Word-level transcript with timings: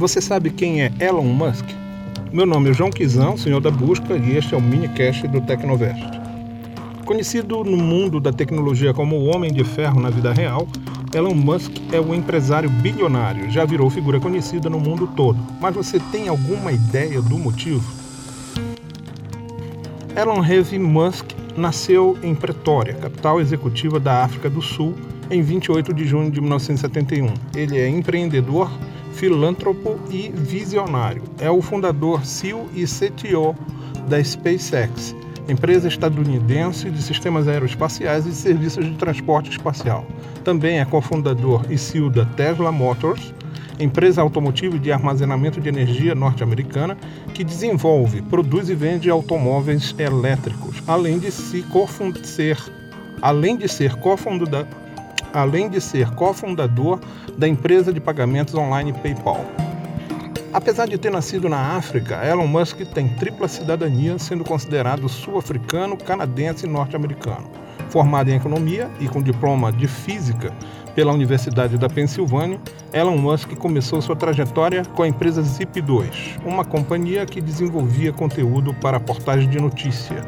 Você 0.00 0.20
sabe 0.20 0.48
quem 0.48 0.82
é 0.82 0.90
Elon 0.98 1.24
Musk? 1.24 1.66
Meu 2.32 2.46
nome 2.46 2.70
é 2.70 2.72
João 2.72 2.90
Quizão, 2.90 3.36
senhor 3.36 3.60
da 3.60 3.70
busca, 3.70 4.16
e 4.16 4.36
este 4.36 4.54
é 4.54 4.56
o 4.56 4.62
minicast 4.62 5.28
do 5.28 5.42
Tecnovest. 5.42 6.02
Conhecido 7.04 7.62
no 7.64 7.76
mundo 7.76 8.18
da 8.18 8.32
tecnologia 8.32 8.94
como 8.94 9.16
o 9.16 9.26
Homem 9.26 9.52
de 9.52 9.62
Ferro 9.62 10.00
na 10.00 10.08
vida 10.08 10.32
real, 10.32 10.66
Elon 11.12 11.34
Musk 11.34 11.72
é 11.92 12.00
um 12.00 12.14
empresário 12.14 12.70
bilionário, 12.70 13.50
já 13.50 13.64
virou 13.64 13.90
figura 13.90 14.20
conhecida 14.20 14.70
no 14.70 14.78
mundo 14.80 15.08
todo. 15.08 15.38
Mas 15.60 15.74
você 15.74 15.98
tem 16.12 16.28
alguma 16.28 16.72
ideia 16.72 17.20
do 17.20 17.36
motivo? 17.36 17.82
Elon 20.16 20.40
Reeve 20.40 20.78
Musk 20.78 21.32
nasceu 21.56 22.18
em 22.22 22.34
Pretória, 22.34 22.94
capital 22.94 23.40
executiva 23.40 23.98
da 23.98 24.24
África 24.24 24.48
do 24.48 24.62
Sul, 24.62 24.94
em 25.30 25.42
28 25.42 25.94
de 25.94 26.04
junho 26.04 26.30
de 26.30 26.40
1971. 26.40 27.32
Ele 27.54 27.78
é 27.78 27.88
empreendedor, 27.88 28.70
filântropo 29.12 29.98
e 30.10 30.30
visionário. 30.30 31.22
É 31.38 31.50
o 31.50 31.62
fundador, 31.62 32.24
CEO 32.24 32.68
e 32.74 32.84
CTO 32.84 33.54
da 34.08 34.22
SpaceX, 34.22 35.14
empresa 35.48 35.88
estadunidense 35.88 36.90
de 36.90 37.02
sistemas 37.02 37.46
aeroespaciais 37.46 38.26
e 38.26 38.32
serviços 38.32 38.84
de 38.84 38.96
transporte 38.96 39.50
espacial. 39.50 40.06
Também 40.44 40.80
é 40.80 40.84
cofundador 40.84 41.64
e 41.70 41.76
CEO 41.76 42.10
da 42.10 42.24
Tesla 42.24 42.72
Motors, 42.72 43.34
empresa 43.80 44.20
automotiva 44.20 44.78
de 44.78 44.92
armazenamento 44.92 45.60
de 45.60 45.68
energia 45.68 46.14
norte-americana 46.14 46.96
que 47.34 47.42
desenvolve, 47.42 48.22
produz 48.22 48.68
e 48.68 48.74
vende 48.74 49.08
automóveis 49.08 49.94
elétricos, 49.98 50.82
além 50.86 51.18
de 51.18 51.30
se 51.30 51.64
ser, 52.22 52.58
além 53.22 53.56
de 53.56 53.68
ser 53.68 53.96
cofundador, 53.96 54.66
além 55.32 55.68
de 55.68 55.80
ser 55.80 56.10
cofundador 56.10 57.00
da 57.38 57.48
empresa 57.48 57.92
de 57.92 58.00
pagamentos 58.00 58.54
online 58.54 58.92
PayPal. 58.92 59.44
Apesar 60.52 60.86
de 60.86 60.98
ter 60.98 61.10
nascido 61.10 61.48
na 61.48 61.76
África, 61.76 62.26
Elon 62.26 62.48
Musk 62.48 62.80
tem 62.92 63.08
tripla 63.08 63.46
cidadania, 63.46 64.18
sendo 64.18 64.42
considerado 64.42 65.08
sul-africano, 65.08 65.96
canadense 65.96 66.66
e 66.66 66.68
norte-americano. 66.68 67.48
Formado 67.90 68.30
em 68.30 68.36
economia 68.36 68.88
e 69.00 69.08
com 69.08 69.20
diploma 69.20 69.72
de 69.72 69.88
física 69.88 70.52
pela 70.94 71.12
Universidade 71.12 71.76
da 71.76 71.88
Pensilvânia, 71.88 72.60
Elon 72.92 73.16
Musk 73.16 73.54
começou 73.56 74.00
sua 74.00 74.14
trajetória 74.14 74.84
com 74.94 75.02
a 75.02 75.08
empresa 75.08 75.42
Zip2, 75.42 76.38
uma 76.44 76.64
companhia 76.64 77.26
que 77.26 77.40
desenvolvia 77.40 78.12
conteúdo 78.12 78.72
para 78.74 79.00
portais 79.00 79.48
de 79.50 79.58
notícia. 79.58 80.24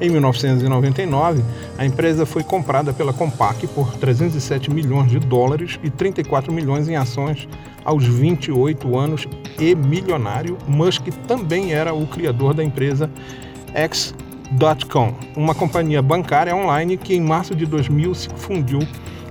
Em 0.00 0.08
1999, 0.08 1.44
a 1.76 1.84
empresa 1.84 2.24
foi 2.24 2.42
comprada 2.42 2.94
pela 2.94 3.12
Compaq 3.12 3.66
por 3.68 3.92
307 3.98 4.70
milhões 4.70 5.10
de 5.10 5.18
dólares 5.18 5.78
e 5.82 5.90
34 5.90 6.50
milhões 6.50 6.88
em 6.88 6.96
ações 6.96 7.46
aos 7.84 8.06
28 8.06 8.98
anos 8.98 9.28
e 9.60 9.74
milionário. 9.74 10.56
Musk 10.66 11.08
também 11.28 11.74
era 11.74 11.92
o 11.92 12.06
criador 12.06 12.54
da 12.54 12.64
empresa 12.64 13.10
X.com, 14.58 15.14
uma 15.36 15.54
companhia 15.54 16.02
bancária 16.02 16.54
online 16.54 16.96
que 16.96 17.14
em 17.14 17.20
março 17.20 17.54
de 17.54 17.66
2000 17.66 18.14
se 18.14 18.28
fundiu 18.36 18.80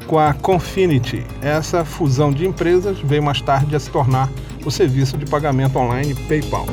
com 0.07 0.17
a 0.17 0.33
Confinity. 0.33 1.23
Essa 1.41 1.85
fusão 1.85 2.31
de 2.31 2.45
empresas 2.45 2.99
veio 2.99 3.23
mais 3.23 3.41
tarde 3.41 3.75
a 3.75 3.79
se 3.79 3.89
tornar 3.89 4.29
o 4.65 4.71
serviço 4.71 5.17
de 5.17 5.25
pagamento 5.25 5.77
online 5.77 6.15
PayPal. 6.27 6.65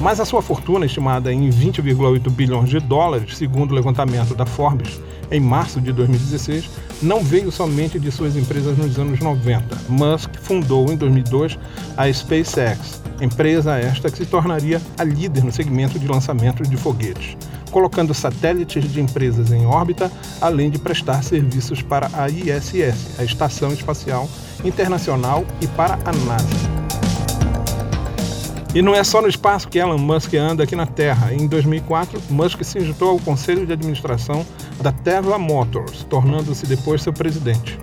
Mas 0.00 0.20
a 0.20 0.24
sua 0.24 0.42
fortuna, 0.42 0.86
estimada 0.86 1.32
em 1.32 1.48
20,8 1.50 2.30
bilhões 2.30 2.68
de 2.68 2.78
dólares, 2.78 3.36
segundo 3.36 3.72
o 3.72 3.74
levantamento 3.74 4.34
da 4.34 4.46
Forbes, 4.46 5.00
em 5.30 5.40
março 5.40 5.80
de 5.80 5.92
2016, 5.92 6.70
não 7.02 7.22
veio 7.22 7.50
somente 7.50 7.98
de 7.98 8.10
suas 8.10 8.36
empresas 8.36 8.76
nos 8.76 8.98
anos 8.98 9.20
90. 9.20 9.76
Musk 9.88 10.30
fundou 10.40 10.90
em 10.92 10.96
2002 10.96 11.58
a 11.96 12.12
SpaceX, 12.12 13.00
empresa 13.20 13.78
esta 13.78 14.10
que 14.10 14.18
se 14.18 14.26
tornaria 14.26 14.80
a 14.98 15.04
líder 15.04 15.44
no 15.44 15.52
segmento 15.52 15.98
de 15.98 16.06
lançamento 16.06 16.62
de 16.62 16.76
foguetes, 16.76 17.36
colocando 17.70 18.14
satélites 18.14 18.90
de 18.90 19.00
empresas 19.00 19.52
em 19.52 19.66
órbita, 19.66 20.10
além 20.40 20.70
de 20.70 20.78
prestar 20.78 21.22
serviços 21.22 21.82
para 21.82 22.10
a 22.14 22.28
ISS, 22.28 23.18
a 23.18 23.24
Estação 23.24 23.72
Espacial 23.72 24.28
Internacional, 24.64 25.44
e 25.60 25.66
para 25.68 25.94
a 26.04 26.12
NASA. 26.12 26.65
E 28.76 28.82
não 28.82 28.94
é 28.94 29.02
só 29.02 29.22
no 29.22 29.28
espaço 29.28 29.68
que 29.68 29.78
Elon 29.78 29.96
Musk 29.96 30.34
anda 30.34 30.64
aqui 30.64 30.76
na 30.76 30.84
Terra. 30.84 31.32
Em 31.32 31.46
2004, 31.46 32.20
Musk 32.28 32.62
se 32.62 32.78
juntou 32.80 33.08
ao 33.08 33.18
conselho 33.18 33.64
de 33.64 33.72
administração 33.72 34.44
da 34.82 34.92
Tesla 34.92 35.38
Motors, 35.38 36.04
tornando-se 36.04 36.66
depois 36.66 37.00
seu 37.00 37.10
presidente. 37.10 37.78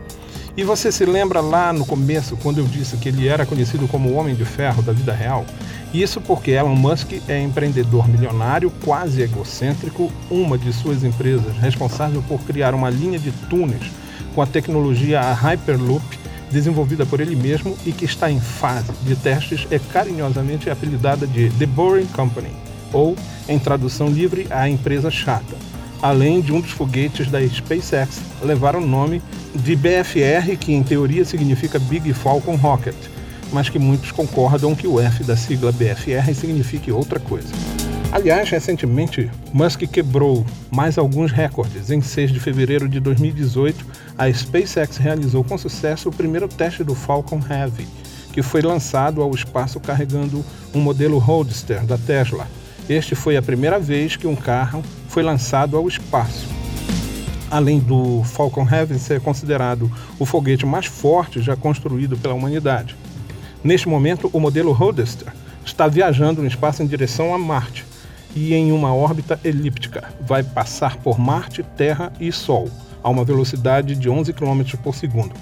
E 0.56 0.64
você 0.64 0.92
se 0.92 1.04
lembra 1.04 1.42
lá 1.42 1.74
no 1.74 1.84
começo, 1.84 2.38
quando 2.38 2.59
eu 2.59 2.66
disse 2.66 2.96
que 2.98 3.09
ele 3.09 3.28
era 3.28 3.44
conhecido 3.44 3.88
como 3.88 4.09
o 4.09 4.14
Homem 4.14 4.36
de 4.36 4.46
Ferro 4.46 4.84
da 4.84 4.94
vida 4.94 5.12
real? 5.12 5.48
Isso 5.92 6.22
porque 6.22 6.52
Elon 6.52 6.76
Musk 6.76 7.14
é 7.28 7.42
empreendedor 7.42 8.08
milionário, 8.08 8.72
quase 8.86 9.24
egocêntrico, 9.24 10.12
uma 10.30 10.60
de 10.60 10.72
suas 10.72 11.04
empresas 11.04 11.58
responsável 11.58 12.24
por 12.28 12.40
criar 12.42 12.75
uma 12.75 12.92
linha 12.92 13.18
de 13.18 13.31
túneis 13.50 13.92
com 14.36 14.44
a 14.44 14.46
tecnologia 14.46 15.20
Hyperloop 15.22 16.23
desenvolvida 16.53 17.06
por 17.06 17.19
ele 17.19 17.36
mesmo 17.36 17.75
e 17.86 17.91
que 17.91 18.06
está 18.06 18.31
em 18.31 18.40
fase 18.40 18.91
de 19.03 19.16
testes, 19.16 19.68
é 19.72 19.80
carinhosamente 19.80 20.69
apelidada 20.69 21.25
de 21.25 21.50
The 21.50 21.66
Boring 21.66 22.06
Company, 22.06 22.52
ou, 22.94 23.16
em 23.50 23.58
tradução 23.58 24.08
livre, 24.08 24.47
a 24.52 24.69
empresa 24.69 25.09
chata. 25.09 25.56
Além 26.02 26.42
de 26.42 26.53
um 26.53 26.62
dos 26.62 26.72
foguetes 26.72 27.30
da 27.30 27.46
SpaceX 27.47 28.22
levar 28.44 28.75
o 28.75 28.86
nome 28.86 29.22
de 29.56 29.75
BFR, 29.75 30.56
que 30.59 30.74
em 30.74 30.84
teoria 30.84 31.25
significa 31.25 31.80
Big 31.80 32.13
Falcon 32.13 32.56
Rocket, 32.56 32.96
mas 33.52 33.69
que 33.69 33.80
muitos 33.80 34.12
concordam 34.12 34.75
que 34.75 34.88
o 34.88 35.00
F 35.00 35.24
da 35.24 35.36
sigla 35.36 35.72
BFR 35.72 36.34
signifique 36.36 36.92
outra 36.92 37.19
coisa. 37.19 37.50
Aliás, 38.13 38.47
recentemente, 38.47 39.28
Musk 39.51 39.88
quebrou 39.88 40.46
mais 40.69 41.00
alguns 41.00 41.31
recordes. 41.31 41.90
Em 41.90 42.00
6 42.00 42.31
de 42.31 42.40
fevereiro 42.40 42.88
de 42.88 43.00
2018, 43.00 43.84
a 44.16 44.31
SpaceX 44.31 44.97
realizou 44.97 45.44
com 45.44 45.57
sucesso 45.57 46.09
o 46.09 46.13
primeiro 46.13 46.47
teste 46.47 46.84
do 46.84 46.94
Falcon 46.94 47.41
Heavy, 47.50 47.88
que 48.31 48.44
foi 48.44 48.62
lançado 48.62 49.19
ao 49.19 49.31
espaço 49.31 49.79
carregando 49.79 50.46
um 50.75 50.79
modelo 50.79 51.18
Roadster 51.18 51.84
da 51.88 51.97
Tesla. 51.97 52.47
Este 52.88 53.16
foi 53.16 53.35
a 53.35 53.41
primeira 53.41 53.79
vez 53.79 54.16
que 54.16 54.28
um 54.28 54.35
carro 54.35 54.84
foi 55.07 55.24
lançado 55.24 55.75
ao 55.75 55.88
espaço. 55.88 56.47
Além 57.50 57.80
do 57.80 58.24
Falcon 58.25 58.68
Heavy 58.72 59.00
ser 59.00 59.22
considerado 59.22 59.91
o 60.19 60.25
foguete 60.25 60.68
mais 60.68 60.85
forte 60.85 61.41
já 61.41 61.56
construído 61.56 62.16
pela 62.16 62.35
humanidade. 62.35 62.95
Neste 63.63 63.90
momento, 63.90 64.30
o 64.31 64.40
modelo 64.40 64.72
Roadster 64.72 65.34
está 65.66 65.88
viajando 65.88 66.44
no 66.44 66.47
espaço 66.47 66.84
em 66.84 66.85
direção 66.85 67.34
a 67.34 67.40
Marte 67.40 67.91
e 68.36 68.54
em 68.54 68.72
uma 68.72 68.94
órbita 68.94 69.40
elíptica. 69.44 70.04
Vai 70.22 70.44
passar 70.44 70.98
por 70.98 71.20
Marte, 71.20 71.64
Terra 71.64 72.12
e 72.20 72.32
Sol 72.32 72.70
a 73.04 73.10
uma 73.10 73.26
velocidade 73.26 73.96
de 73.96 74.10
11 74.10 74.34
km 74.34 74.62
por 74.82 74.96
segundo. 74.96 75.36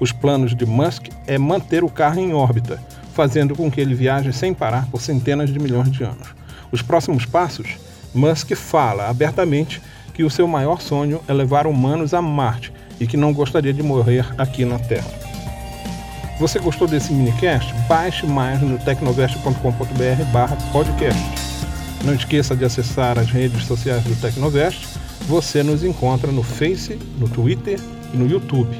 Os 0.00 0.10
planos 0.10 0.56
de 0.56 0.64
Musk 0.64 1.08
é 1.26 1.38
manter 1.38 1.84
o 1.84 1.90
carro 1.90 2.18
em 2.18 2.32
órbita, 2.32 2.82
fazendo 3.12 3.54
com 3.54 3.70
que 3.70 3.80
ele 3.80 3.94
viaje 3.94 4.32
sem 4.32 4.54
parar 4.54 4.86
por 4.86 5.00
centenas 5.00 5.50
de 5.50 5.58
milhões 5.58 5.92
de 5.92 6.02
anos. 6.02 6.28
Os 6.72 6.80
próximos 6.80 7.26
passos, 7.26 7.76
Musk 8.14 8.54
fala 8.54 9.08
abertamente 9.08 9.82
que 10.14 10.24
o 10.24 10.30
seu 10.30 10.48
maior 10.48 10.80
sonho 10.80 11.20
é 11.28 11.32
levar 11.32 11.66
humanos 11.66 12.14
a 12.14 12.22
Marte 12.22 12.72
e 12.98 13.06
que 13.06 13.16
não 13.16 13.32
gostaria 13.32 13.72
de 13.72 13.82
morrer 13.82 14.26
aqui 14.38 14.64
na 14.64 14.78
Terra. 14.78 15.10
Você 16.38 16.58
gostou 16.58 16.88
desse 16.88 17.12
minicast? 17.12 17.72
Baixe 17.88 18.26
mais 18.26 18.60
no 18.60 18.78
tecnovest.com.br/podcast. 18.78 21.41
Não 22.04 22.14
esqueça 22.14 22.56
de 22.56 22.64
acessar 22.64 23.18
as 23.18 23.30
redes 23.30 23.64
sociais 23.64 24.02
do 24.02 24.16
Tecnovest. 24.20 24.88
Você 25.28 25.62
nos 25.62 25.84
encontra 25.84 26.32
no 26.32 26.42
Face, 26.42 26.98
no 27.18 27.28
Twitter 27.28 27.78
e 28.12 28.16
no 28.16 28.28
YouTube. 28.28 28.76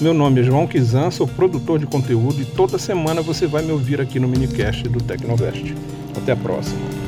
Meu 0.00 0.14
nome 0.14 0.40
é 0.40 0.44
João 0.44 0.66
Kizan, 0.66 1.10
sou 1.10 1.26
produtor 1.26 1.78
de 1.78 1.86
conteúdo 1.86 2.40
e 2.40 2.44
toda 2.44 2.78
semana 2.78 3.20
você 3.20 3.46
vai 3.46 3.62
me 3.62 3.72
ouvir 3.72 4.00
aqui 4.00 4.18
no 4.20 4.28
minicast 4.28 4.88
do 4.88 5.02
Tecnovest. 5.02 5.74
Até 6.16 6.32
a 6.32 6.36
próxima. 6.36 6.99